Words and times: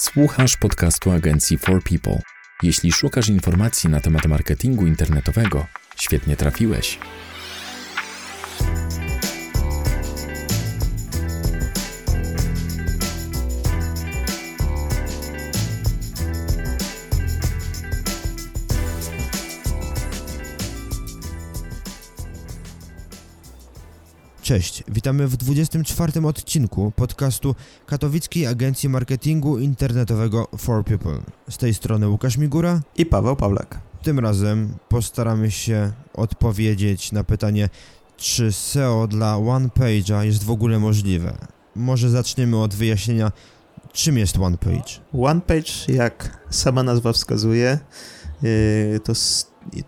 Słuchasz 0.00 0.56
podcastu 0.56 1.10
agencji 1.10 1.58
For 1.58 1.82
People. 1.82 2.22
Jeśli 2.62 2.92
szukasz 2.92 3.28
informacji 3.28 3.90
na 3.90 4.00
temat 4.00 4.26
marketingu 4.26 4.86
internetowego, 4.86 5.66
świetnie 5.96 6.36
trafiłeś. 6.36 6.98
Cześć, 24.50 24.84
witamy 24.88 25.28
w 25.28 25.36
24 25.36 26.26
odcinku 26.26 26.92
podcastu 26.96 27.54
Katowickiej 27.86 28.46
Agencji 28.46 28.88
Marketingu 28.88 29.58
Internetowego 29.58 30.48
For 30.58 30.84
People. 30.84 31.18
Z 31.50 31.58
tej 31.58 31.74
strony 31.74 32.08
Łukasz 32.08 32.36
Migura 32.36 32.80
i 32.96 33.06
Paweł 33.06 33.36
Pawlak. 33.36 33.80
Tym 34.02 34.18
razem 34.18 34.74
postaramy 34.88 35.50
się 35.50 35.92
odpowiedzieć 36.14 37.12
na 37.12 37.24
pytanie, 37.24 37.68
czy 38.16 38.52
SEO 38.52 39.06
dla 39.06 39.34
OnePage'a 39.34 40.22
jest 40.22 40.44
w 40.44 40.50
ogóle 40.50 40.78
możliwe. 40.78 41.38
Może 41.76 42.10
zaczniemy 42.10 42.62
od 42.62 42.74
wyjaśnienia, 42.74 43.32
czym 43.92 44.18
jest 44.18 44.38
OnePage. 44.38 45.00
OnePage, 45.12 45.72
jak 45.88 46.46
sama 46.50 46.82
nazwa 46.82 47.12
wskazuje, 47.12 47.78
yy, 48.42 49.00
to, 49.04 49.12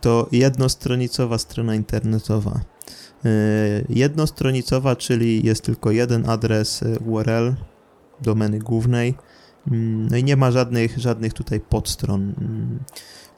to 0.01 0.29
jednostronicowa 0.33 1.38
strona 1.38 1.74
internetowa 1.74 2.72
jednostronicowa, 3.89 4.97
czyli 4.97 5.47
jest 5.47 5.65
tylko 5.65 5.91
jeden 5.91 6.30
adres 6.30 6.83
e, 6.83 6.99
URL 6.99 7.55
domeny 8.21 8.59
głównej. 8.59 9.15
Mm, 9.71 10.09
no 10.11 10.17
i 10.17 10.25
nie 10.25 10.37
ma 10.37 10.51
żadnych, 10.51 10.99
żadnych 10.99 11.33
tutaj 11.33 11.61
podstron. 11.61 12.35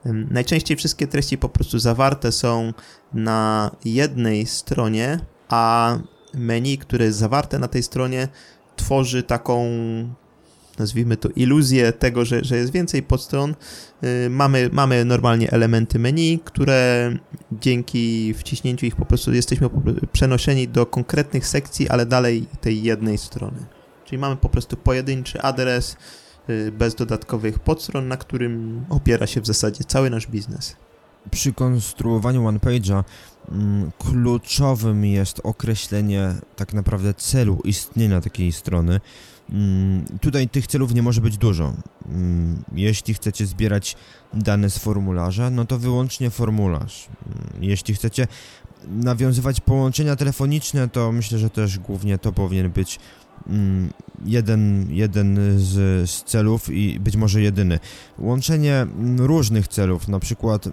Mm, 0.05 0.29
najczęściej 0.31 0.77
wszystkie 0.77 1.07
treści 1.07 1.39
po 1.39 1.49
prostu 1.49 1.79
zawarte 1.79 2.33
są 2.33 2.73
na 3.15 3.71
jednej 3.85 4.47
stronie, 4.47 5.21
a 5.49 5.99
menu, 6.35 6.79
które 6.79 7.05
jest 7.05 7.19
zawarte 7.19 7.59
na 7.59 7.69
tej 7.69 7.83
stronie, 7.83 8.29
tworzy 8.77 9.23
taką 9.23 9.65
nazwijmy 10.79 11.17
to, 11.17 11.29
iluzję 11.37 11.93
tego, 11.93 12.25
że, 12.25 12.45
że 12.45 12.57
jest 12.57 12.73
więcej 12.73 13.03
podstron. 13.03 13.55
Y, 14.05 14.31
mamy, 14.31 14.71
mamy 14.73 15.05
normalnie 15.05 15.51
elementy 15.51 15.99
menu, 15.99 16.41
które 16.45 17.13
dzięki 17.53 18.35
wciśnięciu 18.35 18.87
ich 18.87 18.97
po 18.97 19.05
prostu 19.05 19.33
jesteśmy 19.33 19.71
przenoszeni 20.13 20.69
do 20.69 20.87
konkretnych 20.87 21.47
sekcji, 21.47 21.89
ale 21.89 22.07
dalej 22.07 22.47
tej 22.61 22.83
jednej 22.83 23.19
strony. 23.19 23.67
Czyli 24.05 24.19
mamy 24.19 24.37
po 24.37 24.49
prostu 24.49 24.77
pojedynczy 24.77 25.43
adres 25.43 25.97
y, 26.51 26.73
bez 26.73 26.95
dodatkowych 26.95 27.59
podstron, 27.59 28.09
na 28.09 28.17
którym 28.17 28.85
opiera 28.89 29.27
się 29.27 29.41
w 29.41 29.47
zasadzie 29.47 29.85
cały 29.85 30.11
nasz 30.11 30.27
biznes. 30.27 30.77
Przy 31.31 31.53
konstruowaniu 31.53 32.49
OnePage'a 32.49 33.05
kluczowym 33.99 35.05
jest 35.05 35.41
określenie 35.45 36.35
tak 36.57 36.73
naprawdę 36.73 37.15
celu 37.15 37.59
istnienia 37.65 38.21
takiej 38.21 38.53
strony. 38.53 39.01
Mm, 39.51 40.05
tutaj 40.21 40.49
tych 40.49 40.67
celów 40.67 40.95
nie 40.95 41.03
może 41.03 41.21
być 41.21 41.37
dużo. 41.37 41.73
Mm, 42.09 42.65
jeśli 42.73 43.15
chcecie 43.15 43.47
zbierać 43.47 43.97
dane 44.35 44.71
z 44.71 44.79
formularza, 44.79 45.51
no 45.51 45.65
to 45.65 45.79
wyłącznie 45.79 46.31
formularz. 46.31 47.09
Mm, 47.27 47.65
jeśli 47.65 47.95
chcecie 47.95 48.27
nawiązywać 48.89 49.61
połączenia 49.61 50.17
telefoniczne, 50.17 50.89
to 50.89 51.13
myślę, 51.13 51.39
że 51.39 51.51
też 51.51 51.79
głównie 51.79 52.19
to 52.19 52.33
powinien 52.33 52.71
być 52.71 52.99
jeden, 54.25 54.87
jeden 54.91 55.39
z, 55.57 56.11
z, 56.11 56.23
celów 56.25 56.71
i 56.71 57.01
być 57.01 57.17
może 57.17 57.41
jedyny. 57.43 57.79
Łączenie 58.19 58.87
różnych 59.17 59.69
celów, 59.69 60.09
na 60.09 60.21
przykład 60.21 60.65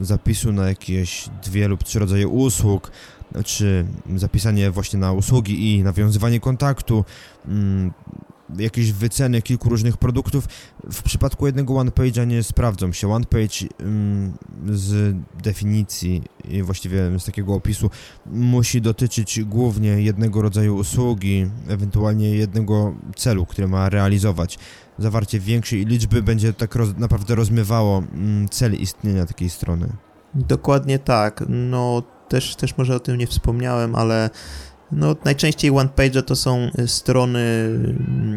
zapisu 0.00 0.52
na 0.52 0.68
jakieś 0.68 1.28
dwie 1.44 1.68
lub 1.68 1.84
trzy 1.84 1.98
rodzaje 1.98 2.28
usług, 2.28 2.90
czy 3.44 3.86
zapisanie 4.16 4.70
właśnie 4.70 4.98
na 4.98 5.12
usługi 5.12 5.74
i 5.74 5.82
nawiązywanie 5.82 6.40
kontaktu, 6.40 7.04
mm, 7.48 7.92
jakieś 8.58 8.92
wyceny 8.92 9.42
kilku 9.42 9.68
różnych 9.68 9.96
produktów. 9.96 10.48
W 10.92 11.02
przypadku 11.02 11.46
jednego 11.46 11.74
OnePage'a 11.74 12.26
nie 12.26 12.42
sprawdzą 12.42 12.92
się. 12.92 13.12
OnePage 13.12 13.66
mm, 13.80 14.32
z 14.66 15.16
definicji 15.42 16.22
i 16.44 16.62
właściwie 16.62 17.18
z 17.18 17.24
takiego 17.24 17.54
opisu 17.54 17.90
musi 18.26 18.80
dotyczyć 18.80 19.40
głównie 19.44 19.88
jednego 19.88 20.42
rodzaju 20.42 20.76
usługi, 20.76 21.46
ewentualnie 21.68 22.30
jednego 22.30 22.94
celu, 23.16 23.46
który 23.46 23.68
ma 23.68 23.88
realizować. 23.88 24.58
Zawarcie 24.98 25.40
większej 25.40 25.86
liczby 25.86 26.22
będzie 26.22 26.52
tak 26.52 26.74
roz, 26.74 26.88
naprawdę 26.98 27.34
rozmywało 27.34 27.98
mm, 27.98 28.48
cel 28.48 28.74
istnienia 28.74 29.26
takiej 29.26 29.50
strony. 29.50 29.88
Dokładnie 30.34 30.98
tak. 30.98 31.44
No 31.48 32.02
też, 32.28 32.56
też 32.56 32.78
może 32.78 32.96
o 32.96 33.00
tym 33.00 33.18
nie 33.18 33.26
wspomniałem, 33.26 33.94
ale 33.94 34.30
no, 34.92 35.16
najczęściej 35.24 35.70
OnePage 35.70 36.22
to 36.22 36.36
są 36.36 36.70
strony 36.86 37.38
mm, 37.38 38.35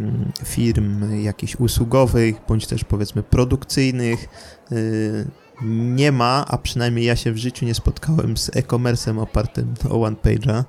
firm 0.59 1.21
jakichś 1.21 1.55
usługowych, 1.55 2.35
bądź 2.47 2.67
też 2.67 2.83
powiedzmy 2.83 3.23
produkcyjnych. 3.23 4.27
Y, 4.71 5.27
nie 5.95 6.11
ma, 6.11 6.45
a 6.47 6.57
przynajmniej 6.57 7.05
ja 7.05 7.15
się 7.15 7.31
w 7.31 7.37
życiu 7.37 7.65
nie 7.65 7.73
spotkałem 7.73 8.37
z 8.37 8.49
e-commerce'em 8.55 9.19
opartym 9.19 9.73
o 9.89 10.09
OnePage'a. 10.09 10.63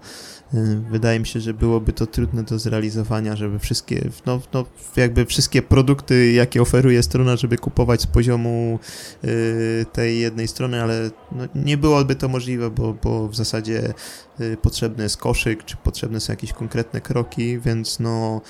Y, 0.55 0.81
wydaje 0.91 1.21
mi 1.21 1.27
się, 1.27 1.41
że 1.41 1.55
byłoby 1.55 1.93
to 1.93 2.07
trudne 2.07 2.43
do 2.43 2.59
zrealizowania, 2.59 3.37
żeby 3.37 3.59
wszystkie, 3.59 4.09
no, 4.27 4.41
no 4.53 4.65
jakby 4.97 5.27
wszystkie 5.27 5.63
produkty, 5.63 6.33
jakie 6.33 6.63
oferuje 6.63 7.03
strona, 7.03 7.37
żeby 7.37 7.57
kupować 7.59 8.03
z 8.03 8.07
poziomu 8.07 8.79
y, 9.25 9.87
tej 9.93 10.21
jednej 10.21 10.49
strony, 10.49 10.83
ale 10.83 11.11
no, 11.33 11.45
nie 11.55 11.77
byłoby 11.77 12.17
to 12.17 12.29
możliwe, 12.29 12.71
bo, 12.71 12.95
bo 13.03 13.29
w 13.29 13.37
zasadzie 13.37 13.95
y, 14.41 14.57
potrzebny 14.63 15.03
jest 15.03 15.17
koszyk, 15.17 15.65
czy 15.65 15.77
potrzebne 15.77 16.21
są 16.21 16.33
jakieś 16.33 16.53
konkretne 16.53 17.01
kroki, 17.01 17.59
więc 17.59 18.01
no 18.01 18.41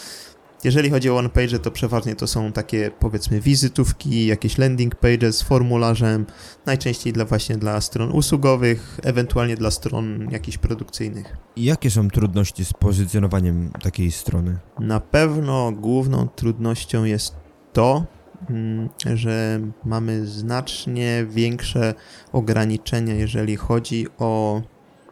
jeżeli 0.65 0.91
chodzi 0.91 1.11
o 1.11 1.17
one 1.17 1.29
page, 1.29 1.59
to 1.59 1.71
przeważnie 1.71 2.17
to 2.17 2.27
są 2.27 2.53
takie 2.53 2.91
powiedzmy 2.99 3.41
wizytówki, 3.41 4.27
jakieś 4.27 4.59
landing 4.59 4.95
pages 4.95 5.37
z 5.37 5.43
formularzem, 5.43 6.27
najczęściej 6.67 7.13
dla 7.13 7.25
właśnie 7.25 7.57
dla 7.57 7.81
stron 7.81 8.11
usługowych, 8.11 9.01
ewentualnie 9.03 9.57
dla 9.57 9.71
stron 9.71 10.31
jakichś 10.31 10.59
produkcyjnych. 10.59 11.37
I 11.57 11.65
jakie 11.65 11.91
są 11.91 12.09
trudności 12.09 12.65
z 12.65 12.73
pozycjonowaniem 12.73 13.71
takiej 13.83 14.11
strony? 14.11 14.59
Na 14.79 15.01
pewno 15.01 15.73
główną 15.73 16.29
trudnością 16.29 17.05
jest 17.05 17.35
to, 17.73 18.05
mm, 18.51 18.89
że 19.15 19.61
mamy 19.85 20.27
znacznie 20.27 21.27
większe 21.31 21.95
ograniczenia, 22.33 23.15
jeżeli 23.15 23.57
chodzi 23.57 24.07
o 24.19 24.63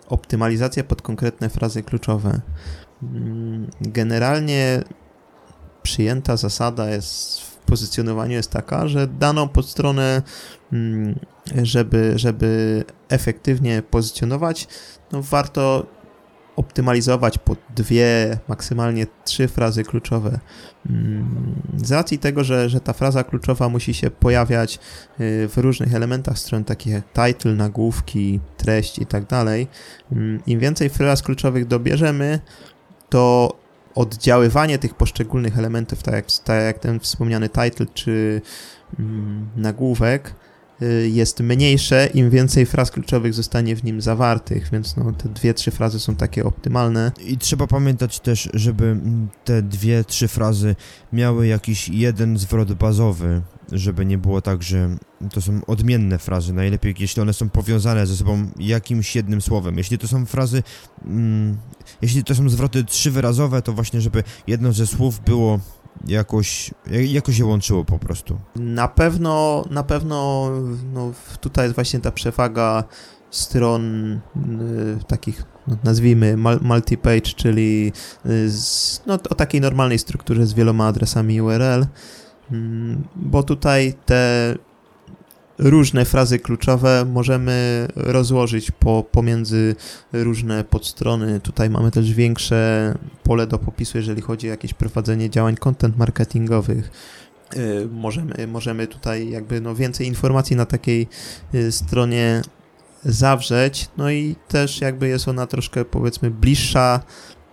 optymalizację 0.09 0.85
pod 0.85 1.03
konkretne 1.03 1.49
frazy 1.49 1.83
kluczowe. 1.83 2.41
Mm, 3.03 3.71
generalnie 3.81 4.83
przyjęta 5.83 6.37
zasada 6.37 6.91
jest 6.91 7.41
w 7.41 7.57
pozycjonowaniu 7.57 8.33
jest 8.33 8.51
taka, 8.51 8.89
że 8.89 9.07
daną 9.07 9.49
podstronę, 9.49 10.23
mm, 10.73 11.19
żeby, 11.63 12.13
żeby 12.17 12.85
efektywnie 13.09 13.83
pozycjonować, 13.83 14.69
no 15.13 15.23
warto 15.23 15.87
optymalizować 16.59 17.39
pod 17.39 17.59
dwie, 17.77 18.39
maksymalnie 18.49 19.07
trzy 19.25 19.49
frazy 19.49 19.85
kluczowe. 19.85 20.39
Mm, 20.91 21.63
z 21.77 21.93
racji 21.93 22.19
tego, 22.19 22.45
że, 22.45 22.69
że 22.69 22.81
ta 22.81 22.93
fraza 22.93 23.25
kluczowa 23.25 23.69
musi 23.69 23.95
się 23.95 24.11
pojawiać 24.11 24.79
y, 25.21 25.49
w 25.49 25.53
różnych 25.57 25.95
elementach 25.95 26.39
stron, 26.39 26.65
takich 26.65 26.93
jak 26.93 27.05
title, 27.13 27.55
nagłówki, 27.55 28.41
treść 28.57 28.99
i 28.99 29.07
tak 29.07 29.27
dalej, 29.27 29.69
mm, 30.13 30.41
im 30.47 30.61
więcej 30.61 30.89
fraz 30.89 31.23
kluczowych 31.23 31.67
dobierzemy, 31.67 32.41
to 33.09 33.53
oddziaływanie 33.99 34.79
tych 34.79 34.95
poszczególnych 34.95 35.59
elementów, 35.59 36.03
tak 36.03 36.15
jak, 36.15 36.27
tak 36.45 36.63
jak 36.63 36.79
ten 36.79 37.01
wspomniany 37.01 37.49
title 37.49 37.87
czy 37.95 38.41
mm, 38.99 39.49
nagłówek, 39.57 40.35
y, 40.83 41.09
jest 41.09 41.41
mniejsze, 41.41 42.09
im 42.15 42.31
więcej 42.31 42.67
fraz 42.67 42.91
kluczowych 42.91 43.35
zostanie 43.35 43.77
w 43.77 43.85
nim 43.85 44.01
zawartych, 44.01 44.69
więc 44.73 44.97
no, 44.97 45.13
te 45.13 45.29
dwie, 45.29 45.55
trzy 45.55 45.71
frazy 45.71 46.01
są 46.01 46.17
takie 46.17 46.45
optymalne. 46.45 47.13
I 47.27 47.39
trzeba 47.39 47.67
pamiętać 47.67 48.21
też, 48.21 48.51
żeby 48.55 48.85
mm, 48.85 49.29
te 49.45 49.63
dwie, 49.63 50.05
trzy 50.05 50.29
frazy 50.29 50.77
miały 51.13 51.47
jakiś 51.47 51.89
jeden 51.89 52.39
zwrot 52.39 52.73
bazowy, 52.73 53.43
żeby 53.73 54.07
nie 54.07 54.19
było 54.19 54.43
tak, 54.43 54.63
że 54.63 54.97
to 55.33 55.41
są 55.41 55.61
odmienne 55.67 56.19
frazy. 56.19 56.53
Najlepiej, 56.53 56.95
jeśli 56.99 57.23
one 57.23 57.33
są 57.33 57.49
powiązane 57.49 58.07
ze 58.07 58.17
sobą 58.17 58.51
jakimś 58.59 59.17
jednym 59.17 59.41
słowem. 59.41 59.79
Jeśli 59.79 59.99
to 59.99 60.09
są 60.09 60.27
frazy, 60.27 60.63
mm, 61.05 61.57
jeśli 62.03 62.25
to 62.25 62.35
są 62.35 62.49
zwroty 62.49 62.85
trzywyrazowe, 62.85 63.63
to 63.63 63.73
właśnie, 63.73 64.01
żeby 64.01 64.23
jedno 64.47 64.73
ze 64.73 64.87
słów 64.87 65.21
było 65.21 65.61
jakoś, 66.07 66.71
jakoś 66.91 67.39
je 67.39 67.47
łączyło 67.47 67.85
po 67.85 67.99
prostu. 67.99 68.39
Na 68.57 68.89
pewno, 68.89 69.65
na 69.71 69.83
pewno 69.83 70.49
no, 70.93 71.13
tutaj 71.41 71.65
jest 71.65 71.75
właśnie 71.75 72.01
ta 72.01 72.13
przewaga 72.13 72.85
stron 73.31 74.13
y, 74.13 74.19
takich, 75.07 75.43
no, 75.67 75.77
nazwijmy 75.85 76.37
multi-page, 76.37 77.35
czyli 77.35 77.93
y, 78.27 78.51
z, 78.51 79.03
no, 79.07 79.15
o 79.15 79.35
takiej 79.35 79.61
normalnej 79.61 79.99
strukturze 79.99 80.47
z 80.47 80.53
wieloma 80.53 80.87
adresami 80.87 81.41
URL 81.41 81.87
bo 83.17 83.43
tutaj 83.43 83.95
te 84.07 84.55
różne 85.59 86.05
frazy 86.05 86.39
kluczowe 86.39 87.05
możemy 87.05 87.89
rozłożyć 87.97 88.71
po, 88.71 89.05
pomiędzy 89.13 89.77
różne 90.13 90.65
podstrony. 90.65 91.41
Tutaj 91.41 91.71
mamy 91.71 91.91
też 91.91 92.13
większe 92.13 92.95
pole 93.23 93.47
do 93.47 93.59
popisu, 93.59 93.99
jeżeli 93.99 94.23
chodzi 94.23 94.47
o 94.47 94.51
jakieś 94.51 94.75
prowadzenie 94.75 95.31
działań 95.31 95.57
content 95.57 95.97
marketingowych. 95.97 96.91
Y, 97.57 97.89
możemy, 97.91 98.47
możemy 98.47 98.87
tutaj 98.87 99.31
jakby 99.31 99.61
no 99.61 99.75
więcej 99.75 100.07
informacji 100.07 100.57
na 100.57 100.67
takiej 100.67 101.09
y, 101.55 101.73
stronie 101.73 102.43
zawrzeć, 103.05 103.89
no 103.97 104.11
i 104.11 104.37
też 104.49 104.81
jakby 104.81 105.09
jest 105.09 105.29
ona 105.29 105.47
troszkę 105.47 105.85
powiedzmy 105.85 106.31
bliższa 106.31 107.01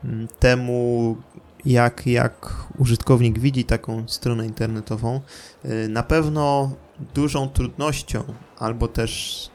mm, 0.04 0.28
temu, 0.40 1.18
jak, 1.66 2.08
jak 2.08 2.66
użytkownik 2.78 3.40
widzi 3.40 3.66
taką 3.66 4.04
stronę 4.08 4.46
internetową. 4.46 5.22
Y, 5.66 5.90
na 5.90 6.04
pewno 6.04 6.72
dużą 7.16 7.50
trudnością 7.50 8.24
albo 8.60 8.88
też 8.88 9.50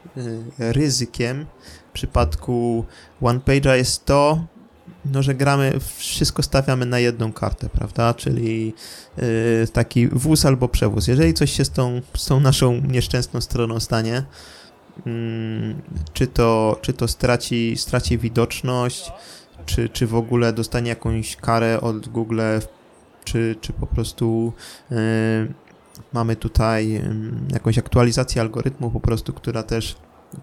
ryzykiem 0.57 1.45
w 1.89 1.93
przypadku 1.93 2.85
OnePage'a 3.21 3.73
jest 3.73 4.05
to, 4.05 4.45
no, 5.05 5.23
że 5.23 5.35
gramy, 5.35 5.73
wszystko 5.97 6.43
stawiamy 6.43 6.85
na 6.85 6.99
jedną 6.99 7.33
kartę, 7.33 7.69
prawda? 7.69 8.13
Czyli 8.13 8.73
yy, 9.17 9.67
taki 9.73 10.07
wóz 10.07 10.45
albo 10.45 10.67
przewóz. 10.67 11.07
Jeżeli 11.07 11.33
coś 11.33 11.51
się 11.51 11.65
z 11.65 11.69
tą, 11.69 12.01
z 12.17 12.25
tą 12.25 12.39
naszą 12.39 12.81
nieszczęsną 12.81 13.41
stroną 13.41 13.79
stanie, 13.79 14.23
yy, 15.05 15.13
czy 16.13 16.27
to, 16.27 16.79
czy 16.81 16.93
to 16.93 17.07
straci, 17.07 17.73
straci 17.77 18.17
widoczność, 18.17 19.11
czy, 19.75 19.89
czy 19.89 20.07
w 20.07 20.15
ogóle 20.15 20.53
dostanie 20.53 20.89
jakąś 20.89 21.35
karę 21.35 21.81
od 21.81 22.07
Google, 22.09 22.41
czy, 23.23 23.55
czy 23.61 23.73
po 23.73 23.87
prostu 23.87 24.53
yy, 24.91 24.97
mamy 26.13 26.35
tutaj 26.35 27.01
jakąś 27.53 27.77
aktualizację 27.77 28.41
algorytmu 28.41 28.91
po 28.91 28.99
prostu, 28.99 29.33
która 29.33 29.63
też 29.63 29.95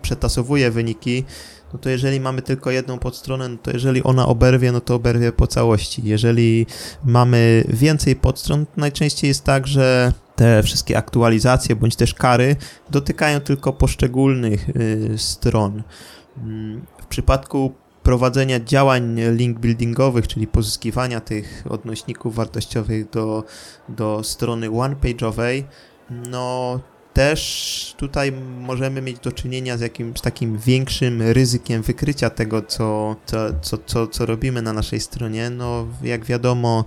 przetasowuje 0.03 0.71
wyniki, 0.71 1.25
no 1.73 1.79
to 1.79 1.91
jeżeli 1.91 2.21
mamy 2.21 2.43
tylko 2.43 2.71
jedną 2.71 2.99
podstronę, 2.99 3.49
no 3.49 3.57
to 3.63 3.71
jeżeli 3.71 4.03
ona 4.03 4.27
oberwie, 4.27 4.73
no 4.73 4.81
to 4.81 4.95
oberwie 4.95 5.33
po 5.33 5.47
całości. 5.47 6.03
Jeżeli 6.05 6.67
mamy 7.05 7.65
więcej 7.69 8.17
podstron, 8.17 8.67
to 8.67 8.73
najczęściej 8.77 9.29
jest 9.29 9.45
tak, 9.45 9.67
że 9.67 10.13
te 10.37 10.63
wszystkie 10.63 10.99
aktualizacje 10.99 11.77
bądź 11.77 11.97
też 11.97 12.15
kary 12.15 12.57
dotykają 12.91 13.41
tylko 13.41 13.73
poszczególnych 13.73 14.69
y, 14.69 15.15
stron. 15.17 15.83
Mm, 16.43 16.83
w 17.03 17.07
przypadku 17.07 17.75
prowadzenia 18.08 18.60
działań 18.60 19.20
link 19.32 19.58
buildingowych, 19.58 20.28
czyli 20.28 20.46
pozyskiwania 20.46 21.20
tych 21.20 21.64
odnośników 21.69 22.34
wartościowych 22.34 23.10
do, 23.10 23.44
do 23.88 24.25
strony 24.25 24.70
one-page'owej, 24.70 25.64
no 26.10 26.81
też 27.14 27.94
tutaj 27.96 28.32
możemy 28.60 29.02
mieć 29.02 29.19
do 29.19 29.32
czynienia 29.32 29.76
z 29.76 29.81
jakimś 29.81 30.20
takim 30.20 30.58
większym 30.58 31.22
ryzykiem 31.22 31.82
wykrycia 31.82 32.31
tego, 32.31 32.62
co, 32.62 33.16
co, 33.26 33.38
co, 33.62 33.78
co, 33.87 34.06
co 34.06 34.26
robimy 34.26 34.62
na 34.62 34.72
naszej 34.72 35.00
stronie. 35.00 35.50
No, 35.50 35.87
jak 36.02 36.25
wiadomo, 36.25 36.84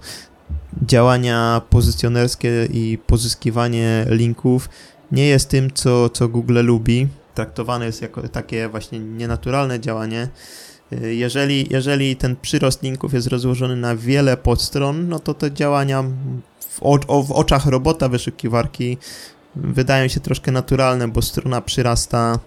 działania 0.86 1.62
pozycjonerskie 1.70 2.68
i 2.74 2.98
pozyskiwanie 3.08 4.06
linków 4.10 4.70
nie 5.12 5.28
jest 5.28 5.50
tym, 5.50 5.72
co, 5.74 6.10
co 6.10 6.28
Google 6.28 6.62
lubi. 6.64 7.08
Traktowane 7.36 7.86
jest 7.86 8.02
jako 8.02 8.28
takie 8.28 8.70
właśnie 8.70 9.00
nienaturalne 9.00 9.80
działanie. 9.80 10.28
Jeżeli, 11.02 11.68
jeżeli 11.70 12.16
ten 12.16 12.36
przyrost 12.36 12.84
linków 12.84 13.14
jest 13.14 13.28
rozłożony 13.28 13.76
na 13.76 13.96
wiele 13.96 14.38
podstron, 14.38 15.10
no 15.10 15.20
to 15.20 15.34
te 15.34 15.52
działania 15.52 16.04
w, 16.60 16.80
o, 17.08 17.24
w 17.24 17.32
oczach 17.32 17.66
robota 17.66 18.10
wyszukiwarki 18.10 18.98
wydają 19.56 20.08
się 20.08 20.20
troszkę 20.20 20.52
naturalne, 20.52 21.08
bo 21.08 21.22
strona 21.22 21.62
przyrasta 21.62 22.40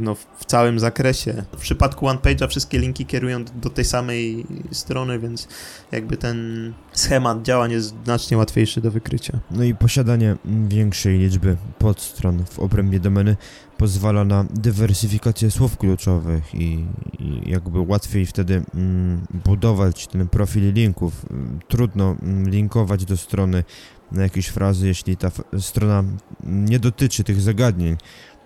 no, 0.00 0.14
w 0.14 0.44
całym 0.44 0.78
zakresie. 0.78 1.44
W 1.52 1.60
przypadku 1.60 2.06
OnePage'a 2.06 2.48
wszystkie 2.48 2.78
linki 2.78 3.06
kierują 3.06 3.44
do 3.44 3.70
tej 3.70 3.84
samej 3.84 4.46
strony, 4.72 5.18
więc 5.18 5.48
jakby 5.92 6.16
ten 6.16 6.72
schemat 6.92 7.42
działań 7.42 7.70
jest 7.72 7.94
znacznie 8.04 8.36
łatwiejszy 8.36 8.80
do 8.80 8.90
wykrycia. 8.90 9.38
No 9.50 9.64
i 9.64 9.74
posiadanie 9.74 10.36
większej 10.68 11.18
liczby 11.18 11.56
podstron 11.78 12.44
w 12.44 12.58
obrębie 12.58 13.00
domeny 13.00 13.36
pozwala 13.76 14.24
na 14.24 14.44
dywersyfikację 14.50 15.50
słów 15.50 15.76
kluczowych 15.76 16.54
i, 16.54 16.84
i 17.18 17.50
jakby 17.50 17.80
łatwiej 17.80 18.26
wtedy 18.26 18.62
mm, 18.74 19.26
budować 19.44 20.06
ten 20.06 20.28
profil 20.28 20.72
linków. 20.72 21.26
Trudno 21.68 22.16
mm, 22.22 22.48
linkować 22.48 23.04
do 23.04 23.16
strony 23.16 23.64
na 24.12 24.22
jakieś 24.22 24.46
frazy, 24.46 24.86
jeśli 24.86 25.16
ta 25.16 25.30
strona 25.58 26.04
nie 26.44 26.78
dotyczy 26.78 27.24
tych 27.24 27.40
zagadnień. 27.40 27.96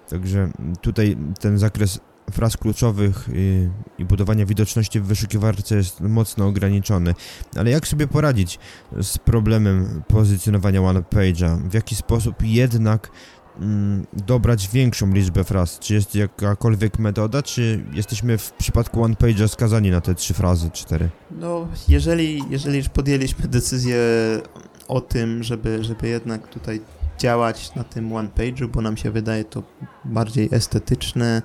Także 0.09 0.51
tutaj 0.81 1.17
ten 1.41 1.59
zakres 1.59 2.01
fraz 2.33 2.57
kluczowych 2.57 3.29
i, 3.35 3.69
i 3.99 4.05
budowania 4.05 4.47
widoczności 4.47 5.01
w 5.01 5.07
wyszukiwarce 5.07 5.77
jest 5.77 6.01
mocno 6.01 6.47
ograniczony. 6.47 7.15
Ale 7.57 7.71
jak 7.71 7.89
sobie 7.89 8.07
poradzić 8.07 8.59
z 9.03 9.19
problemem 9.19 10.03
pozycjonowania 10.09 10.83
one 10.83 11.01
page'a? 11.01 11.69
W 11.69 11.75
jaki 11.75 11.97
sposób 11.97 12.35
jednak 12.43 13.11
mm, 13.61 14.07
dobrać 14.27 14.69
większą 14.69 15.13
liczbę 15.13 15.45
fraz? 15.45 15.79
Czy 15.79 15.95
jest 15.95 16.15
jakakolwiek 16.15 16.99
metoda, 16.99 17.43
czy 17.43 17.85
jesteśmy 17.93 18.39
w 18.39 18.53
przypadku 18.53 19.03
one 19.03 19.15
page'a 19.15 19.49
skazani 19.49 19.91
na 19.91 20.01
te 20.01 20.15
trzy 20.15 20.35
frazy, 20.35 20.71
cztery? 20.71 21.11
No, 21.31 21.69
jeżeli, 21.89 22.43
jeżeli 22.51 22.79
już 22.79 22.89
podjęliśmy 22.89 23.49
decyzję 23.49 23.99
o 24.89 25.01
tym, 25.01 25.43
żeby, 25.43 25.85
żeby 25.85 26.09
jednak 26.09 26.49
tutaj 26.49 26.81
działać 27.19 27.75
na 27.75 27.85
tym 27.85 28.13
one 28.13 28.29
page'u, 28.29 28.69
bo 28.69 28.81
nam 28.81 28.97
się 28.97 29.11
wydaje 29.11 29.45
to 29.45 29.63
bardziej 30.05 30.49
estetyczne, 30.53 31.43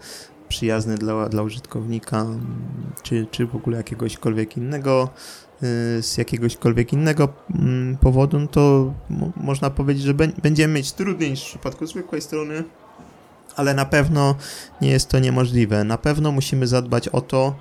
przyjazne 0.49 0.97
dla, 0.97 1.29
dla 1.29 1.43
użytkownika, 1.43 2.25
czy, 3.03 3.27
czy 3.31 3.47
w 3.47 3.55
ogóle 3.55 3.77
jakiegośkolwiek 3.77 4.57
innego, 4.57 5.09
y, 5.63 6.03
z 6.03 6.17
jakiegośkolwiek 6.17 6.93
innego 6.93 7.33
mm, 7.55 7.97
powodu, 7.97 8.39
no 8.39 8.47
to 8.47 8.93
można 9.35 9.69
powiedzieć, 9.69 10.03
że 10.03 10.13
będziemy 10.13 10.73
mieć 10.73 10.91
trudniej 10.91 11.29
niż 11.29 11.41
w 11.41 11.45
przypadku 11.45 11.87
zwykłej 11.87 12.21
strony, 12.21 12.63
ale 13.55 13.73
na 13.73 13.85
pewno 13.85 14.35
nie 14.81 14.89
jest 14.89 15.09
to 15.09 15.19
niemożliwe. 15.19 15.83
Na 15.83 15.97
pewno 15.97 16.31
musimy 16.31 16.67
zadbać 16.67 17.07
o 17.07 17.21
to, 17.21 17.55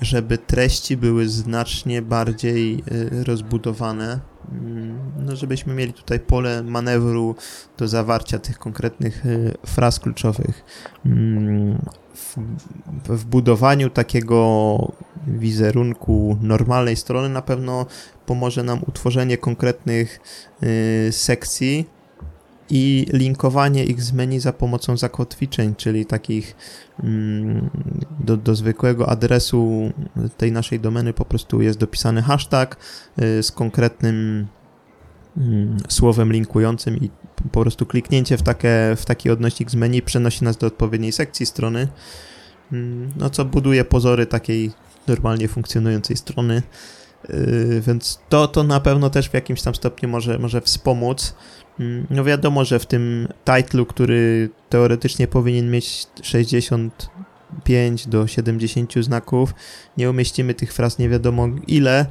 żeby 0.00 0.38
treści 0.38 0.96
były 0.96 1.28
znacznie 1.28 2.02
bardziej 2.02 2.84
y, 2.92 3.24
rozbudowane, 3.24 4.20
Mm, 4.52 4.98
no 5.16 5.36
żebyśmy 5.36 5.74
mieli 5.74 5.92
tutaj 5.92 6.20
pole 6.20 6.62
manewru 6.62 7.34
do 7.78 7.88
zawarcia 7.88 8.38
tych 8.38 8.58
konkretnych 8.58 9.26
y, 9.26 9.54
fraz 9.66 10.00
kluczowych. 10.00 10.64
Mm, 11.06 11.78
w, 12.14 12.36
w 13.08 13.24
budowaniu 13.24 13.90
takiego 13.90 14.92
wizerunku 15.26 16.38
normalnej 16.42 16.96
strony 16.96 17.28
na 17.28 17.42
pewno 17.42 17.86
pomoże 18.26 18.62
nam 18.62 18.80
utworzenie 18.86 19.38
konkretnych 19.38 20.20
y, 20.62 21.08
sekcji, 21.12 21.86
i 22.70 23.06
linkowanie 23.12 23.84
ich 23.84 24.02
z 24.02 24.12
menu 24.12 24.40
za 24.40 24.52
pomocą 24.52 24.96
zakotwiczeń, 24.96 25.74
czyli 25.74 26.06
takich 26.06 26.56
mm, 27.02 27.70
do, 28.20 28.36
do 28.36 28.54
zwykłego 28.54 29.08
adresu 29.08 29.92
tej 30.36 30.52
naszej 30.52 30.80
domeny 30.80 31.12
po 31.12 31.24
prostu 31.24 31.62
jest 31.62 31.78
dopisany 31.78 32.22
hashtag 32.22 32.76
y, 33.22 33.42
z 33.42 33.52
konkretnym 33.52 34.46
mm, 35.36 35.76
słowem 35.88 36.32
linkującym 36.32 36.96
i 36.96 37.10
po 37.52 37.60
prostu 37.60 37.86
kliknięcie 37.86 38.36
w, 38.36 38.42
takie, 38.42 38.94
w 38.96 39.04
taki 39.04 39.30
odnośnik 39.30 39.70
z 39.70 39.74
menu 39.74 40.02
przenosi 40.02 40.44
nas 40.44 40.56
do 40.56 40.66
odpowiedniej 40.66 41.12
sekcji 41.12 41.46
strony, 41.46 41.88
mm, 42.72 43.12
no 43.16 43.30
co 43.30 43.44
buduje 43.44 43.84
pozory 43.84 44.26
takiej 44.26 44.70
normalnie 45.06 45.48
funkcjonującej 45.48 46.16
strony, 46.16 46.62
y, 47.30 47.82
więc 47.86 48.20
to, 48.28 48.48
to 48.48 48.64
na 48.64 48.80
pewno 48.80 49.10
też 49.10 49.28
w 49.28 49.34
jakimś 49.34 49.62
tam 49.62 49.74
stopniu 49.74 50.08
może, 50.08 50.38
może 50.38 50.60
wspomóc 50.60 51.34
no 52.10 52.24
wiadomo, 52.24 52.64
że 52.64 52.78
w 52.78 52.86
tym 52.86 53.28
titlu, 53.44 53.86
który 53.86 54.50
teoretycznie 54.68 55.28
powinien 55.28 55.70
mieć 55.70 56.06
65 56.22 58.06
do 58.06 58.26
70 58.26 58.94
znaków, 59.00 59.54
nie 59.96 60.10
umieścimy 60.10 60.54
tych 60.54 60.72
fraz 60.72 60.98
nie 60.98 61.08
wiadomo 61.08 61.48
ile, 61.66 62.06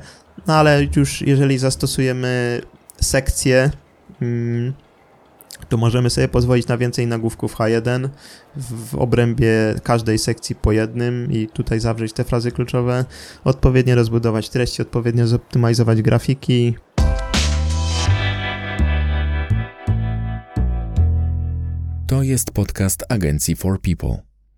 no 0.48 0.54
ale 0.54 0.88
już 0.96 1.22
jeżeli 1.22 1.58
zastosujemy 1.58 2.62
sekcję, 3.02 3.72
mm, 4.22 4.74
to 5.70 5.78
możemy 5.78 6.10
sobie 6.10 6.28
pozwolić 6.28 6.68
na 6.68 6.78
więcej 6.78 7.08
nagłówków 7.08 7.56
H1 7.56 8.10
w 8.56 8.96
obrębie 8.96 9.52
każdej 9.84 10.20
sekcji 10.20 10.56
po 10.56 10.72
jednym 10.72 11.32
i 11.32 11.48
tutaj 11.48 11.80
zawrzeć 11.80 12.14
te 12.14 12.24
frazy 12.24 12.52
kluczowe, 12.52 13.06
odpowiednio 13.44 13.96
rozbudować 13.96 14.50
treści, 14.50 14.82
odpowiednio 14.82 15.28
zoptymalizować 15.28 16.02
grafiki, 16.02 16.76
To 22.08 22.24
jest 22.24 22.52
podcast 22.52 23.04
agencji 23.10 23.56
For 23.56 23.82
People, 23.82 24.18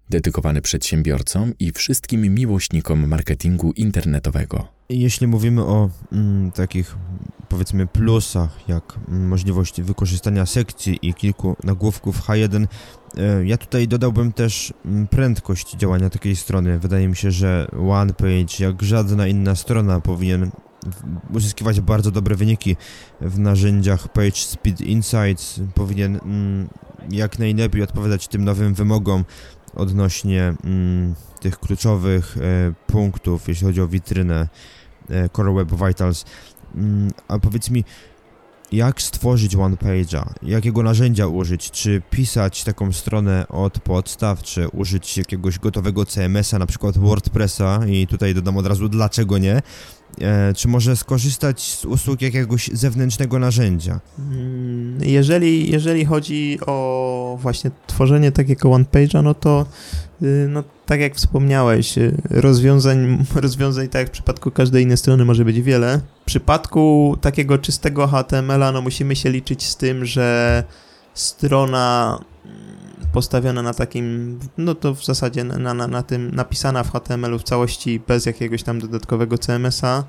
dedykowany 0.10 0.62
przedsiębiorcom 0.62 1.54
i 1.60 1.72
wszystkim 1.72 2.34
miłośnikom 2.34 3.08
marketingu 3.08 3.72
internetowego. 3.72 4.68
Jeśli 4.90 5.28
mówimy 5.28 5.64
o 5.64 5.90
mm, 6.12 6.52
takich 6.52 6.96
powiedzmy 7.50 7.88
plusach, 7.88 8.60
jak 8.68 9.00
możliwość 9.08 9.82
wykorzystania 9.82 10.46
sekcji 10.46 11.00
i 11.02 11.14
kilku 11.14 11.56
nagłówków 11.64 12.22
H1, 12.22 12.68
e, 13.18 13.46
ja 13.46 13.58
tutaj 13.58 13.88
dodałbym 13.88 14.34
też 14.34 14.74
mm, 14.86 15.08
prędkość 15.08 15.76
działania 15.76 16.10
takiej 16.10 16.36
strony. 16.36 16.80
Wydaje 16.80 17.08
mi 17.08 17.16
się, 17.16 17.32
że 17.32 17.68
OnePage, 17.90 18.60
jak 18.60 18.84
żadna 18.84 19.28
inna 19.28 19.56
strona, 19.56 20.02
powinien 20.02 20.52
uzyskiwać 21.34 21.82
bardzo 21.82 22.12
dobre 22.12 22.36
wyniki 22.36 22.76
w 23.22 23.40
narzędziach 23.40 24.08
Page 24.08 24.32
Speed 24.36 24.86
Insights. 24.86 25.62
Powinien 25.76 26.16
mm, 26.16 26.70
jak 27.12 27.40
najlepiej 27.40 27.84
odpowiadać 27.84 28.28
tym 28.28 28.44
nowym 28.44 28.74
wymogom 28.74 29.26
odnośnie 29.76 30.54
mm, 30.64 31.16
tych 31.40 31.60
kluczowych 31.60 32.38
e, 32.38 32.74
punktów, 32.88 33.48
jeśli 33.48 33.68
chodzi 33.68 33.82
o 33.82 33.88
witrynę 33.88 34.48
e, 35.10 35.30
Core 35.30 35.54
Web 35.54 35.72
Vitals. 35.72 36.26
Mm, 36.76 37.12
a 37.28 37.40
powiedz 37.40 37.70
mi, 37.70 37.84
jak 38.72 39.02
stworzyć 39.02 39.56
OnePage'a? 39.56 40.34
Jakiego 40.42 40.84
narzędzia 40.84 41.28
użyć? 41.28 41.72
Czy 41.72 42.02
pisać 42.10 42.64
taką 42.64 42.92
stronę 42.92 43.48
od 43.48 43.80
podstaw, 43.80 44.44
czy 44.44 44.68
użyć 44.68 45.18
jakiegoś 45.18 45.60
gotowego 45.60 46.06
CMS-a, 46.06 46.60
na 46.60 46.66
przykład 46.66 46.98
WordPressa 46.98 47.80
i 47.88 48.08
tutaj 48.08 48.34
dodam 48.34 48.58
od 48.58 48.68
razu 48.68 48.90
dlaczego 48.90 49.38
nie? 49.38 49.62
E, 50.22 50.54
czy 50.54 50.68
może 50.68 50.96
skorzystać 50.96 51.62
z 51.62 51.86
usług 51.86 52.22
jakiegoś 52.22 52.70
zewnętrznego 52.74 53.40
narzędzia? 53.40 54.00
Mm, 54.20 54.98
Jeżeli, 55.02 55.72
jeżeli 55.72 56.06
chodzi 56.06 56.60
o 56.66 57.38
właśnie 57.42 57.72
tworzenie 57.88 58.32
takiego 58.32 58.70
one-page'a, 58.70 59.24
no 59.24 59.34
to 59.34 59.66
y, 60.22 60.48
no, 60.50 60.64
tak 60.86 61.00
jak 61.00 61.16
wspomniałeś, 61.16 61.98
y, 61.98 62.18
rozwiązań, 62.30 63.26
rozwiązań 63.36 63.88
tak 63.88 64.00
jak 64.00 64.08
w 64.08 64.12
przypadku 64.12 64.52
każdej 64.52 64.84
innej 64.84 64.98
strony 64.98 65.26
może 65.26 65.46
być 65.46 65.62
wiele. 65.62 66.02
W 66.22 66.26
przypadku 66.26 67.16
takiego 67.22 67.58
czystego 67.58 68.08
HTML-a 68.08 68.72
no 68.72 68.82
musimy 68.82 69.16
się 69.16 69.30
liczyć 69.30 69.64
z 69.66 69.78
tym, 69.78 70.06
że 70.06 70.64
strona 71.14 72.20
postawiona 73.14 73.62
na 73.62 73.74
takim, 73.74 74.40
no 74.58 74.76
to 74.76 74.96
w 74.96 75.06
zasadzie 75.06 75.44
na, 75.44 75.74
na, 75.74 75.88
na 75.88 76.04
tym, 76.04 76.32
napisana 76.36 76.84
w 76.84 76.92
HTML-u 76.92 77.40
w 77.40 77.44
całości 77.44 78.02
bez 78.08 78.26
jakiegoś 78.26 78.64
tam 78.64 78.80
dodatkowego 78.80 79.38
CMS-a, 79.38 80.04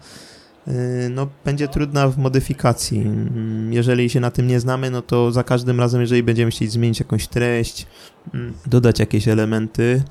Yy, 0.66 0.74
no, 1.10 1.26
będzie 1.44 1.68
trudna 1.68 2.08
w 2.08 2.18
modyfikacji. 2.18 3.00
Mm, 3.00 3.72
Jeżeli 3.72 4.10
się 4.10 4.20
na 4.20 4.30
tym 4.30 4.46
nie 4.46 4.60
znamy, 4.60 4.90
no 4.90 5.02
to 5.02 5.32
za 5.32 5.44
każdym 5.44 5.80
razem, 5.80 6.00
jeżeli 6.00 6.22
będziemy 6.22 6.50
chcieli 6.50 6.70
zmienić 6.70 7.00
jakąś 7.00 7.28
treść, 7.28 7.86
mm, 8.34 8.52
dodać 8.66 9.00
jakieś 9.00 9.28
elementy, 9.28 10.02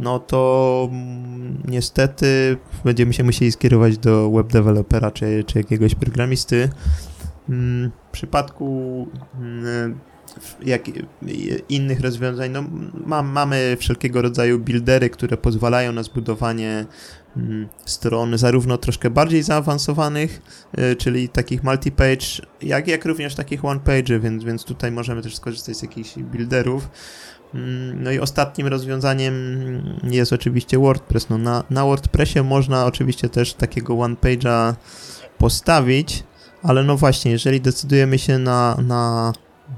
no 0.00 0.18
to 0.18 0.88
mm, 0.92 1.62
niestety 1.68 2.56
będziemy 2.84 3.12
się 3.12 3.24
musieli 3.24 3.52
skierować 3.52 3.98
do 3.98 4.30
web 4.30 4.52
developera 4.52 5.10
czy, 5.10 5.44
czy 5.46 5.58
jakiegoś 5.58 5.94
programisty. 5.94 6.68
W 7.48 8.10
przypadku 8.12 9.08
jak, 10.64 10.82
innych 11.68 12.00
rozwiązań, 12.00 12.50
no, 12.50 12.64
ma, 13.06 13.22
mamy 13.22 13.76
wszelkiego 13.80 14.22
rodzaju 14.22 14.58
buildery, 14.58 15.10
które 15.10 15.36
pozwalają 15.36 15.92
na 15.92 16.02
zbudowanie 16.02 16.86
mm, 17.36 17.68
stron 17.84 18.38
zarówno 18.38 18.78
troszkę 18.78 19.10
bardziej 19.10 19.42
zaawansowanych, 19.42 20.42
y, 20.78 20.96
czyli 20.96 21.28
takich 21.28 21.62
multi-page, 21.62 22.42
jak, 22.62 22.88
jak 22.88 23.04
również 23.04 23.34
takich 23.34 23.64
one-page, 23.64 24.20
więc, 24.20 24.44
więc 24.44 24.64
tutaj 24.64 24.92
możemy 24.92 25.22
też 25.22 25.36
skorzystać 25.36 25.76
z 25.76 25.82
jakichś 25.82 26.18
builderów. 26.18 26.88
Mm, 27.54 28.02
No 28.02 28.10
i 28.10 28.18
ostatnim 28.18 28.66
rozwiązaniem 28.66 29.34
jest 30.02 30.32
oczywiście 30.32 30.78
WordPress. 30.78 31.28
No 31.28 31.38
na, 31.38 31.64
na 31.70 31.84
WordPressie 31.84 32.42
można 32.42 32.86
oczywiście 32.86 33.28
też 33.28 33.54
takiego 33.54 33.94
one-page'a 33.94 34.74
postawić, 35.38 36.24
ale 36.62 36.84
no 36.84 36.96
właśnie, 36.96 37.30
jeżeli 37.30 37.60
decydujemy 37.60 38.18
się 38.18 38.38
na, 38.38 38.76
na, 38.86 39.32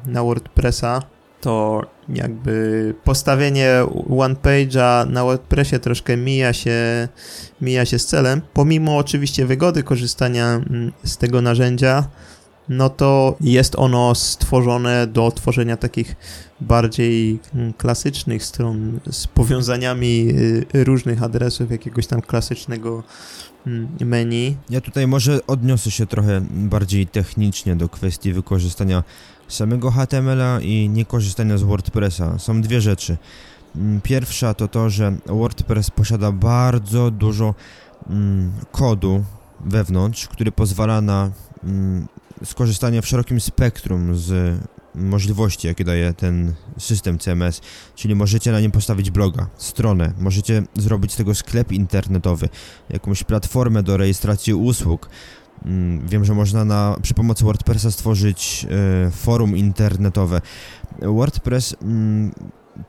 na 0.06 0.23
WordPressa, 0.23 1.02
to 1.40 1.82
jakby 2.09 2.94
postawienie 3.04 3.85
one-page'a 4.18 5.11
na 5.11 5.25
WordPressie 5.25 5.80
troszkę 5.80 6.16
mija 6.16 6.52
się, 6.52 7.09
mija 7.61 7.85
się 7.85 7.99
z 7.99 8.06
celem. 8.06 8.40
Pomimo 8.52 8.97
oczywiście 8.97 9.47
wygody 9.47 9.82
korzystania 9.82 10.47
mm, 10.47 10.92
z 11.04 11.16
tego 11.16 11.42
narzędzia, 11.42 12.04
no 12.68 12.90
to 12.90 13.37
jest 13.40 13.75
ono 13.78 14.14
stworzone 14.14 15.06
do 15.06 15.30
tworzenia 15.30 15.76
takich 15.76 16.16
bardziej 16.61 17.38
mm, 17.54 17.73
klasycznych 17.73 18.44
stron 18.44 19.00
z 19.11 19.26
powiązaniami 19.26 20.28
y, 20.75 20.85
różnych 20.85 21.23
adresów, 21.23 21.70
jakiegoś 21.70 22.06
tam 22.06 22.23
klasycznego 22.23 23.02
mm, 23.66 23.88
menu. 24.00 24.56
Ja 24.70 24.80
tutaj 24.80 25.06
może 25.06 25.47
odniosę 25.47 25.90
się 25.90 26.06
trochę 26.06 26.40
bardziej 26.50 27.06
technicznie 27.06 27.76
do 27.76 27.88
kwestii 27.88 28.32
wykorzystania 28.32 29.02
samego 29.50 29.90
HTML-a 29.90 30.61
i 30.61 30.88
niekorzystania 30.88 31.59
z 31.59 31.62
WordPressa. 31.62 32.38
Są 32.38 32.62
dwie 32.62 32.80
rzeczy. 32.80 33.16
Mm, 33.76 34.00
Pierwsza 34.00 34.54
to 34.54 34.69
to, 34.69 34.90
że 34.90 35.16
WordPress 35.26 35.90
posiada 35.90 36.33
bardzo 36.33 37.11
dużo 37.11 37.54
mm, 38.11 38.52
kodu 38.73 39.25
wewnątrz, 39.64 40.28
który 40.28 40.52
pozwala 40.52 41.00
na 41.00 41.30
mm, 41.64 42.07
skorzystanie 42.45 43.02
w 43.02 43.07
szerokim 43.07 43.40
spektrum 43.40 44.16
z 44.19 44.59
możliwości, 44.95 45.66
jakie 45.66 45.85
daje 45.85 46.14
ten 46.14 46.54
system 46.78 47.19
CMS, 47.19 47.61
czyli 47.95 48.14
możecie 48.14 48.52
na 48.52 48.61
nim 48.61 48.71
postawić 48.71 49.11
bloga, 49.11 49.47
stronę, 49.57 50.12
możecie 50.19 50.62
zrobić 50.75 51.12
z 51.12 51.16
tego 51.16 51.35
sklep 51.35 51.73
internetowy, 51.73 52.49
jakąś 52.90 53.25
platformę 53.25 53.83
do 53.83 53.97
rejestracji 53.97 54.54
usług. 54.54 55.09
Mm, 55.64 56.09
Wiem, 56.09 56.25
że 56.25 56.35
można 56.35 56.64
na, 56.64 56.97
przy 57.02 57.14
pomocy 57.14 57.45
WordPressa 57.45 57.90
stworzyć 57.90 58.67
e, 59.07 59.11
forum 59.11 59.57
internetowe. 59.57 60.40
WordPress 61.02 61.76
mm, 61.83 62.33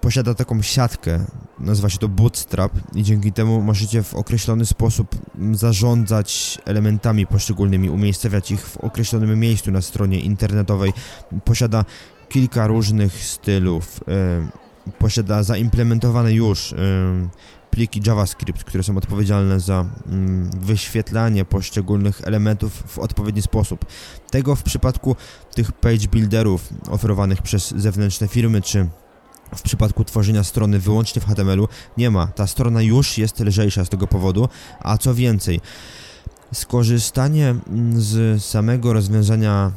posiada 0.02 0.34
taką 0.34 0.62
siatkę, 0.62 1.26
nazywa 1.60 1.90
się 1.90 1.98
to 1.98 2.08
Bootstrap 2.08 2.74
i 2.96 3.04
dzięki 3.04 3.32
temu 3.32 3.62
możecie 3.62 4.04
w 4.04 4.16
określony 4.16 4.66
sposób 4.66 5.16
mm, 5.36 5.56
zarządzać 5.56 6.58
elementami 6.66 7.28
poszczególnymi, 7.28 7.90
umiejscowiać 7.90 8.52
ich 8.52 8.68
w 8.68 8.78
określonym 8.78 9.40
miejscu 9.40 9.72
na 9.72 9.82
stronie 9.82 10.20
internetowej. 10.20 10.94
Posiada 11.46 11.86
kilka 12.30 12.68
różnych 12.68 13.24
stylów, 13.24 14.00
e, 14.08 14.92
posiada 15.00 15.44
zaimplementowane 15.44 16.34
już 16.34 16.74
pliki 17.72 18.02
JavaScript, 18.08 18.64
które 18.64 18.84
są 18.84 18.98
odpowiedzialne 18.98 19.60
za 19.60 19.86
mm, 20.08 20.50
wyświetlanie 20.62 21.46
poszczególnych 21.46 22.22
elementów 22.24 22.84
w 22.88 23.00
odpowiedni 23.00 23.42
sposób. 23.42 23.86
Tego 24.32 24.56
w 24.56 24.64
przypadku 24.64 25.16
tych 25.56 25.72
page 25.72 26.08
builderów 26.12 26.70
oferowanych 26.90 27.42
przez 27.42 27.72
zewnętrzne 27.72 28.28
firmy, 28.28 28.62
czy 28.62 28.90
w 29.56 29.62
przypadku 29.62 30.04
tworzenia 30.04 30.44
strony 30.44 30.80
wyłącznie 30.80 31.22
w 31.22 31.26
HTML-u 31.26 31.68
nie 31.98 32.12
ma. 32.12 32.28
Ta 32.28 32.48
strona 32.48 32.82
już 32.82 33.18
jest 33.18 33.40
lżejsza 33.40 33.86
z 33.86 33.90
tego 33.90 34.08
powodu, 34.08 34.50
a 34.80 34.98
co 34.98 35.14
więcej, 35.16 35.62
skorzystanie 36.54 37.50
mm, 37.50 38.02
z 38.02 38.44
samego 38.44 38.94
rozwiązania 38.94 39.72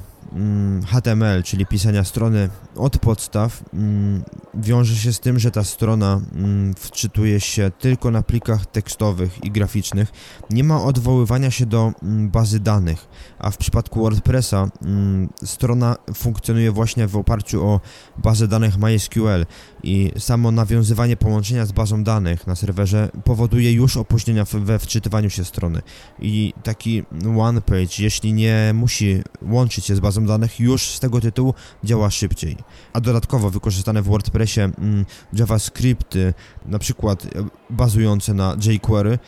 HTML, 0.87 1.43
czyli 1.43 1.67
pisania 1.67 2.05
strony 2.05 2.49
od 2.77 2.99
podstaw, 2.99 3.63
mm, 3.75 4.23
wiąże 4.55 4.97
się 4.97 5.13
z 5.13 5.21
tym, 5.21 5.39
że 5.39 5.51
ta 5.51 5.65
strona 5.65 6.21
mm, 6.35 6.75
wczytuje 6.75 7.41
się 7.41 7.71
tylko 7.79 8.11
na 8.11 8.23
plikach 8.23 8.67
tekstowych 8.67 9.45
i 9.45 9.51
graficznych. 9.51 10.13
Nie 10.51 10.65
ma 10.65 10.83
odwoływania 10.83 11.51
się 11.51 11.67
do 11.67 11.93
mm, 12.03 12.31
bazy 12.31 12.61
danych, 12.61 13.09
a 13.39 13.51
w 13.51 13.57
przypadku 13.57 14.01
WordPressa 14.01 14.69
mm, 14.83 15.29
strona 15.45 15.97
funkcjonuje 16.15 16.73
właśnie 16.73 17.07
w 17.07 17.17
oparciu 17.17 17.67
o 17.67 17.81
bazę 18.19 18.49
danych 18.49 18.79
MySQL 18.79 19.47
i 19.83 20.13
samo 20.19 20.51
nawiązywanie 20.51 21.17
połączenia 21.17 21.67
z 21.67 21.73
bazą 21.73 22.05
danych 22.05 22.47
na 22.47 22.55
serwerze 22.55 23.11
powoduje 23.25 23.73
już 23.73 23.97
opóźnienia 23.97 24.45
we 24.53 24.79
wczytywaniu 24.79 25.31
się 25.31 25.45
strony. 25.45 25.83
I 26.19 26.55
taki 26.63 27.03
one 27.39 27.61
page, 27.61 27.95
jeśli 27.99 28.33
nie 28.33 28.73
musi 28.75 29.23
łączyć 29.43 29.85
się 29.85 29.97
z 29.97 30.01
bazą 30.01 30.24
danych, 30.27 30.61
już 30.61 30.89
z 30.89 31.01
tego 31.01 31.21
tytułu 31.21 31.55
działa 31.85 32.11
szybciej. 32.11 32.57
A 32.93 33.01
dodatkowo 33.01 33.51
wykorzystane 33.51 34.03
w 34.03 34.07
WordPressie 34.07 34.61
mm, 34.61 35.07
JavaScripty, 35.33 36.35
na 36.67 36.79
przykład 36.79 37.27
e, 37.27 37.29
bazujące 37.71 38.35
na 38.35 38.57
jQuery, 38.61 39.19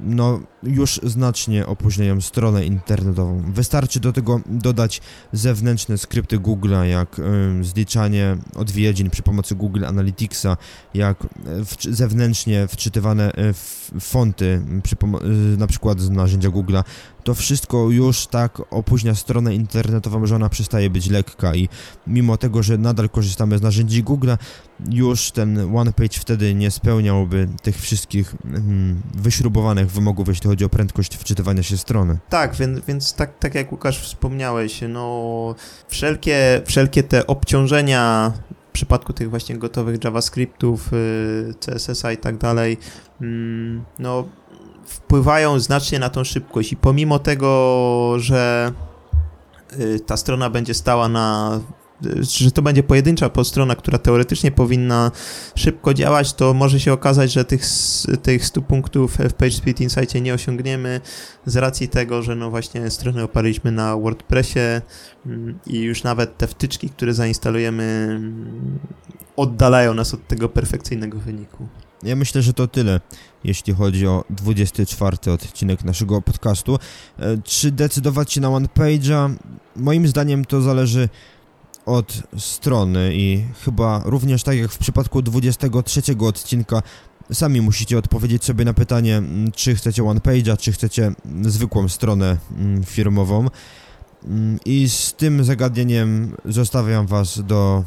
no 0.00 0.40
już 0.62 1.00
znacznie 1.02 1.66
opóźniają 1.66 2.20
stronę 2.20 2.64
internetową. 2.66 3.42
Wystarczy 3.52 4.00
do 4.00 4.12
tego 4.12 4.40
dodać 4.46 5.00
zewnętrzne 5.32 5.98
skrypty 5.98 6.38
Google'a, 6.38 6.82
jak 6.82 7.18
ym, 7.18 7.64
zliczanie 7.64 8.36
odwiedzin 8.56 9.10
przy 9.10 9.22
pomocy 9.22 9.54
Google 9.54 9.84
Analyticsa, 9.84 10.56
jak 10.94 11.24
e, 11.24 11.26
wczy- 11.64 11.92
zewnętrznie 11.92 12.66
wczytywane 12.68 13.32
e, 13.32 13.48
f- 13.48 13.90
fonty 14.00 14.62
przy 14.82 14.96
y, 15.54 15.56
na 15.56 15.66
przykład 15.66 16.00
z 16.00 16.10
narzędzia 16.10 16.48
Google'a 16.48 16.84
to 17.26 17.34
wszystko 17.34 17.90
już 17.90 18.26
tak 18.26 18.62
opóźnia 18.70 19.14
stronę 19.14 19.54
internetową, 19.54 20.26
że 20.26 20.36
ona 20.36 20.48
przestaje 20.48 20.90
być 20.90 21.10
lekka 21.10 21.54
i 21.54 21.68
mimo 22.06 22.36
tego, 22.36 22.62
że 22.62 22.78
nadal 22.78 23.08
korzystamy 23.08 23.58
z 23.58 23.62
narzędzi 23.62 24.02
Google, 24.02 24.30
już 24.90 25.30
ten 25.30 25.76
OnePage 25.76 26.18
wtedy 26.18 26.54
nie 26.54 26.70
spełniałby 26.70 27.48
tych 27.62 27.80
wszystkich 27.80 28.34
mm, 28.44 29.02
wyśrubowanych 29.14 29.90
wymogów, 29.90 30.28
jeśli 30.28 30.50
chodzi 30.50 30.64
o 30.64 30.68
prędkość 30.68 31.16
wczytywania 31.16 31.62
się 31.62 31.76
strony. 31.76 32.18
Tak, 32.28 32.54
więc, 32.54 32.84
więc 32.86 33.14
tak, 33.14 33.38
tak 33.38 33.54
jak 33.54 33.72
Łukasz 33.72 34.00
wspomniałeś, 34.00 34.80
no 34.88 35.54
wszelkie, 35.88 36.62
wszelkie 36.64 37.02
te 37.02 37.26
obciążenia 37.26 38.32
w 38.68 38.72
przypadku 38.72 39.12
tych 39.12 39.30
właśnie 39.30 39.58
gotowych 39.58 40.04
JavaScriptów, 40.04 40.92
y, 40.92 41.54
CSS-a 41.60 42.12
i 42.12 42.16
tak 42.16 42.36
dalej, 42.38 42.78
mm, 43.20 43.84
no 43.98 44.24
wpływają 44.86 45.60
znacznie 45.60 45.98
na 45.98 46.08
tą 46.08 46.24
szybkość 46.24 46.72
i 46.72 46.76
pomimo 46.76 47.18
tego, 47.18 48.14
że 48.18 48.72
y, 49.80 50.00
ta 50.00 50.16
strona 50.16 50.50
będzie 50.50 50.74
stała 50.74 51.08
na 51.08 51.60
że 52.20 52.50
to 52.50 52.62
będzie 52.62 52.82
pojedyncza 52.82 53.28
podstrona, 53.28 53.74
która 53.74 53.98
teoretycznie 53.98 54.50
powinna 54.50 55.10
szybko 55.54 55.94
działać, 55.94 56.32
to 56.32 56.54
może 56.54 56.80
się 56.80 56.92
okazać, 56.92 57.32
że 57.32 57.44
tych, 57.44 57.62
tych 58.22 58.46
100 58.46 58.62
punktów 58.62 59.18
w 59.18 59.32
PageSpeed 59.32 59.80
Insightie 59.80 60.20
nie 60.20 60.34
osiągniemy 60.34 61.00
z 61.46 61.56
racji 61.56 61.88
tego, 61.88 62.22
że 62.22 62.34
no 62.36 62.50
właśnie 62.50 62.90
stronę 62.90 63.24
oparliśmy 63.24 63.72
na 63.72 63.96
WordPressie 63.96 64.60
mm, 65.26 65.58
i 65.66 65.80
już 65.80 66.02
nawet 66.02 66.38
te 66.38 66.46
wtyczki, 66.46 66.90
które 66.90 67.14
zainstalujemy 67.14 68.08
mm, 68.10 68.78
oddalają 69.36 69.94
nas 69.94 70.14
od 70.14 70.26
tego 70.26 70.48
perfekcyjnego 70.48 71.18
wyniku. 71.18 71.68
Ja 72.02 72.16
myślę, 72.16 72.42
że 72.42 72.52
to 72.52 72.68
tyle, 72.68 73.00
jeśli 73.44 73.74
chodzi 73.74 74.06
o 74.06 74.24
24 74.30 75.16
odcinek 75.32 75.84
naszego 75.84 76.22
podcastu. 76.22 76.78
E, 77.18 77.38
czy 77.44 77.70
decydować 77.70 78.32
się 78.32 78.40
na 78.40 78.48
OnePage'a? 78.48 79.34
Moim 79.76 80.08
zdaniem 80.08 80.44
to 80.44 80.60
zależy 80.60 81.08
od 81.86 82.22
strony 82.38 83.10
i 83.14 83.44
chyba 83.64 84.02
również 84.04 84.42
tak 84.42 84.58
jak 84.58 84.70
w 84.70 84.78
przypadku 84.78 85.22
23 85.22 86.02
odcinka 86.20 86.82
sami 87.32 87.60
musicie 87.60 87.98
odpowiedzieć 87.98 88.44
sobie 88.44 88.64
na 88.64 88.74
pytanie, 88.74 89.16
mm, 89.16 89.52
czy 89.52 89.74
chcecie 89.74 90.02
OnePage'a, 90.02 90.56
czy 90.56 90.72
chcecie 90.72 91.12
zwykłą 91.42 91.88
stronę 91.88 92.36
mm, 92.58 92.84
firmową. 92.84 93.46
Mm, 94.24 94.58
I 94.64 94.88
z 94.88 95.14
tym 95.14 95.44
zagadnieniem 95.44 96.36
zostawiam 96.44 97.06
Was 97.06 97.42
do 97.44 97.84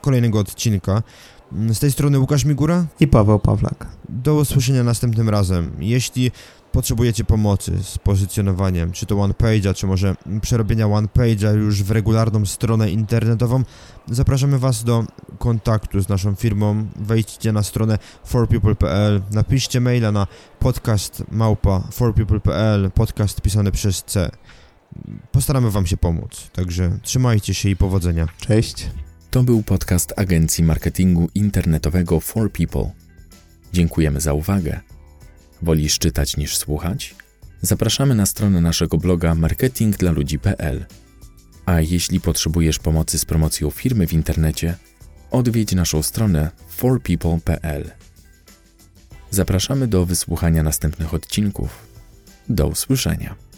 kolejnego 0.00 0.38
odcinka. 0.38 1.02
Z 1.52 1.78
tej 1.78 1.92
strony 1.92 2.18
Łukasz 2.18 2.44
Migura 2.44 2.86
i 3.00 3.08
Paweł 3.08 3.38
Pawlak. 3.38 3.86
Do 4.08 4.34
usłyszenia 4.34 4.84
następnym 4.84 5.28
razem. 5.28 5.72
Jeśli 5.78 6.30
potrzebujecie 6.72 7.24
pomocy 7.24 7.78
z 7.82 7.98
pozycjonowaniem, 7.98 8.92
czy 8.92 9.06
to 9.06 9.14
OnePage'a, 9.14 9.74
czy 9.74 9.86
może 9.86 10.16
przerobienia 10.42 10.86
OnePage'a 10.86 11.56
już 11.56 11.82
w 11.82 11.90
regularną 11.90 12.46
stronę 12.46 12.90
internetową, 12.90 13.62
zapraszamy 14.08 14.58
Was 14.58 14.84
do 14.84 15.04
kontaktu 15.38 16.00
z 16.00 16.08
naszą 16.08 16.34
firmą. 16.34 16.86
Wejdźcie 16.96 17.52
na 17.52 17.62
stronę 17.62 17.98
forpeople.pl, 18.24 19.22
napiszcie 19.32 19.80
maila 19.80 20.12
na 20.12 20.26
podcast 20.58 21.24
małpa 21.30 21.82
forpeople.pl, 21.92 22.90
podcast 22.90 23.40
pisany 23.40 23.72
przez 23.72 24.04
C. 24.04 24.30
Postaramy 25.32 25.70
Wam 25.70 25.86
się 25.86 25.96
pomóc, 25.96 26.50
także 26.52 26.98
trzymajcie 27.02 27.54
się 27.54 27.68
i 27.68 27.76
powodzenia. 27.76 28.26
Cześć. 28.38 28.90
To 29.30 29.42
był 29.42 29.62
podcast 29.62 30.12
agencji 30.16 30.64
marketingu 30.64 31.28
internetowego 31.34 32.20
For 32.20 32.52
People. 32.52 32.90
Dziękujemy 33.72 34.20
za 34.20 34.32
uwagę. 34.32 34.80
Wolisz 35.62 35.98
czytać 35.98 36.36
niż 36.36 36.56
słuchać? 36.56 37.14
Zapraszamy 37.62 38.14
na 38.14 38.26
stronę 38.26 38.60
naszego 38.60 38.98
bloga 38.98 39.34
marketingdlaludzi.pl. 39.34 40.86
A 41.66 41.80
jeśli 41.80 42.20
potrzebujesz 42.20 42.78
pomocy 42.78 43.18
z 43.18 43.24
promocją 43.24 43.70
firmy 43.70 44.06
w 44.06 44.12
internecie, 44.12 44.74
odwiedź 45.30 45.72
naszą 45.74 46.02
stronę 46.02 46.50
forpeople.pl. 46.68 47.90
Zapraszamy 49.30 49.88
do 49.88 50.06
wysłuchania 50.06 50.62
następnych 50.62 51.14
odcinków. 51.14 51.86
Do 52.48 52.66
usłyszenia. 52.66 53.49